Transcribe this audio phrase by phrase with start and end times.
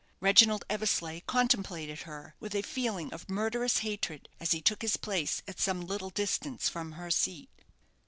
[0.19, 5.43] Reginald Eversleigh contemplated her with a feeling of murderous hatred, as he took his place
[5.47, 7.49] at some little distance from her seat.